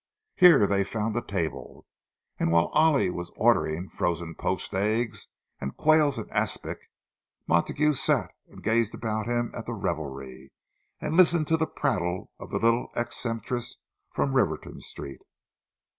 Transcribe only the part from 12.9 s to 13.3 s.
ex